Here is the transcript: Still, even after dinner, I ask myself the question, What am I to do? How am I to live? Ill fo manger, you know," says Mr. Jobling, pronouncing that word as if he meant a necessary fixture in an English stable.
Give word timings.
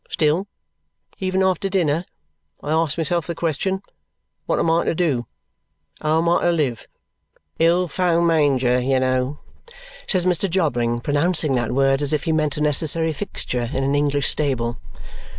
Still, 0.09 0.47
even 1.19 1.43
after 1.43 1.69
dinner, 1.69 2.05
I 2.63 2.71
ask 2.71 2.97
myself 2.97 3.27
the 3.27 3.35
question, 3.35 3.83
What 4.47 4.57
am 4.57 4.67
I 4.71 4.83
to 4.83 4.95
do? 4.95 5.27
How 6.01 6.17
am 6.17 6.27
I 6.27 6.41
to 6.41 6.51
live? 6.51 6.87
Ill 7.59 7.87
fo 7.87 8.19
manger, 8.19 8.79
you 8.79 8.99
know," 8.99 9.41
says 10.07 10.25
Mr. 10.25 10.49
Jobling, 10.49 11.01
pronouncing 11.01 11.51
that 11.53 11.71
word 11.71 12.01
as 12.01 12.13
if 12.13 12.23
he 12.23 12.31
meant 12.31 12.57
a 12.57 12.61
necessary 12.61 13.13
fixture 13.13 13.61
in 13.71 13.83
an 13.83 13.93
English 13.93 14.27
stable. 14.27 14.79